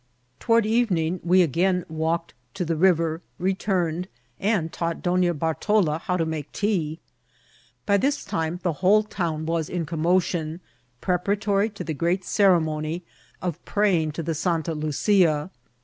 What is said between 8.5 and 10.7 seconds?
the whole town was in commotion